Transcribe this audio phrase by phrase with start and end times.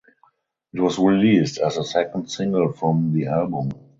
[0.73, 3.69] It was released as the second single from the album.